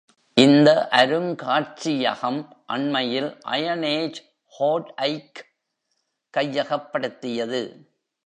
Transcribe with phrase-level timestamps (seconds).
[0.37, 0.69] இந்த
[0.91, 2.39] அருங்காட்சியகம்
[2.67, 4.19] அண்மையில் Iron Age
[4.53, 5.41] Hoard-ஐக்
[6.37, 7.61] கையகப்படுத்தியது.